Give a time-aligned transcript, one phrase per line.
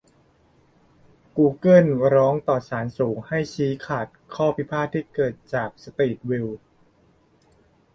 [1.37, 6.47] กูเกิลร้องต่อศาลสูง ให้ชี้ขาดข้อพิพาทที่เกิดจากสตรีทวิว